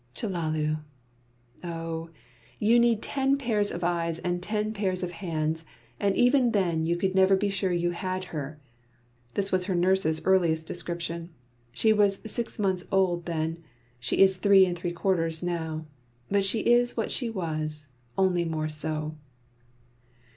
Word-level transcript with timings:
"Chellalu! 0.15 0.79
Oh, 1.63 2.09
you 2.57 2.79
need 2.79 3.03
ten 3.03 3.37
pairs 3.37 3.69
of 3.69 3.83
eyes 3.83 4.17
and 4.17 4.41
ten 4.41 4.73
pairs 4.73 5.03
of 5.03 5.11
hands, 5.11 5.63
and 5.99 6.15
even 6.15 6.53
then 6.53 6.87
you 6.87 6.95
could 6.97 7.13
never 7.13 7.35
be 7.35 7.49
sure 7.51 7.71
you 7.71 7.91
had 7.91 8.23
her" 8.33 8.59
this 9.35 9.51
was 9.51 9.65
her 9.65 9.75
nurse's 9.75 10.19
earliest 10.25 10.65
description. 10.65 11.29
She 11.71 11.93
was 11.93 12.19
six 12.25 12.57
months 12.57 12.83
old 12.91 13.27
then, 13.27 13.63
she 13.99 14.17
is 14.23 14.37
three 14.37 14.65
and 14.65 14.75
three 14.75 14.91
quarters 14.91 15.43
now; 15.43 15.85
but 16.31 16.43
she 16.43 16.61
is 16.61 16.97
what 16.97 17.11
she 17.11 17.29
was, 17.29 17.89
"only 18.17 18.43
more 18.43 18.69
so." 18.69 19.13